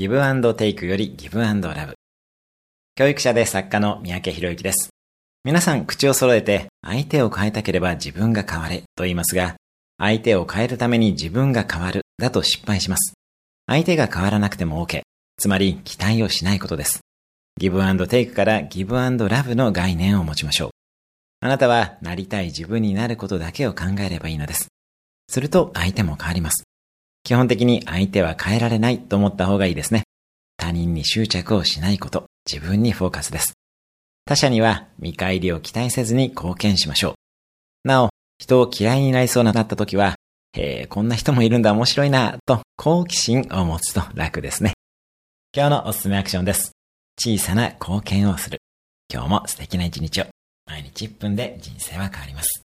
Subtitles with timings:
[0.00, 1.92] ギブアンドテイクよりギブアンドラブ。
[2.94, 4.88] 教育者で作家の三宅博之です。
[5.44, 9.56] 皆さん口を揃えて相手を変えたければ自分が変われと言いますが、
[9.98, 13.12] 相手を変えるために自分が変わるだと失敗します。
[13.66, 15.02] 相手が変わらなくても OK。
[15.36, 17.00] つまり期待をしないことです。
[17.58, 20.70] ギブアンドテイクからギブアンドラブの概念を持ちましょう。
[21.40, 24.68] あなたはなりたい自分になることだけを考えればいいのです。
[25.28, 26.69] すると相手も変わります。
[27.22, 30.04] 基本的に相手は変えられないと思った方がいいですね。
[30.56, 33.54] 他人に執着をしないこと、自分にフォーカスです。
[34.24, 37.10] 他者には見返りを期待せずに貢献しましょ
[37.84, 37.88] う。
[37.88, 40.16] なお、人を嫌いになりそうになった時は、
[40.52, 44.74] へえ、こんな人もいるんだ面白いな、と好奇心を持つと楽ですね。
[45.54, 46.72] 今日のおすすめアクションです。
[47.18, 48.58] 小さな貢献をする。
[49.12, 50.24] 今日も素敵な一日を。
[50.66, 52.62] 毎日1分で人生は変わります。